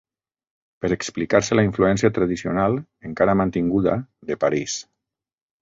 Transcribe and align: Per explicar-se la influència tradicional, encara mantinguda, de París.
Per 0.85 0.89
explicar-se 0.95 1.57
la 1.59 1.65
influència 1.67 2.11
tradicional, 2.17 2.79
encara 3.11 3.39
mantinguda, 3.43 3.97
de 4.33 4.43
París. 4.47 4.83